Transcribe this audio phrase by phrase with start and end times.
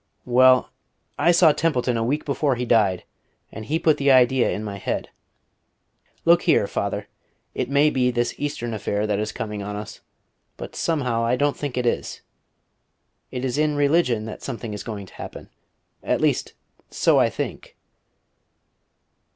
[0.25, 0.71] "Well,
[1.19, 3.03] I saw Templeton a week before he died,
[3.51, 5.11] and he put the idea in my head....
[6.25, 7.07] Look here, father.
[7.53, 10.01] It may be this Eastern affair that is coming on us;
[10.57, 12.21] but somehow I don't think it is.
[13.29, 15.51] It is in religion that something is going to happen.
[16.01, 16.53] At least,
[16.89, 17.77] so I think....